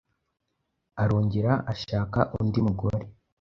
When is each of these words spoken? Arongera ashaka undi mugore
Arongera 1.01 1.53
ashaka 1.73 2.19
undi 2.39 2.59
mugore 2.67 3.01